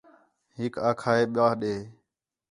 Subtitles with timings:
[0.57, 1.75] ہِک آکھا ہے ٻَئہ ݙے